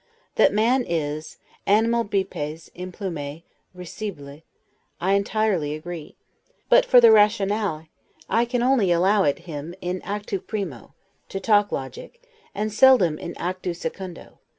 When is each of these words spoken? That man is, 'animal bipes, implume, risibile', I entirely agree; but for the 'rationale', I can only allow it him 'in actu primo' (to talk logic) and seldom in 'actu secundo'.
That 0.33 0.51
man 0.51 0.83
is, 0.83 1.37
'animal 1.67 2.03
bipes, 2.05 2.71
implume, 2.75 3.43
risibile', 3.77 4.41
I 4.99 5.13
entirely 5.13 5.75
agree; 5.75 6.15
but 6.69 6.85
for 6.87 6.99
the 6.99 7.11
'rationale', 7.11 7.85
I 8.27 8.45
can 8.45 8.63
only 8.63 8.91
allow 8.91 9.21
it 9.25 9.37
him 9.45 9.75
'in 9.79 10.01
actu 10.01 10.39
primo' 10.39 10.95
(to 11.29 11.39
talk 11.39 11.71
logic) 11.71 12.19
and 12.55 12.73
seldom 12.73 13.19
in 13.19 13.37
'actu 13.37 13.75
secundo'. 13.75 14.39